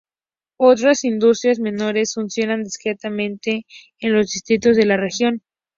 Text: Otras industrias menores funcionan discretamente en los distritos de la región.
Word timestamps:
Otras 0.57 1.03
industrias 1.03 1.59
menores 1.59 2.15
funcionan 2.15 2.63
discretamente 2.63 3.67
en 3.99 4.13
los 4.15 4.31
distritos 4.31 4.75
de 4.75 4.87
la 4.87 4.97
región. 4.97 5.43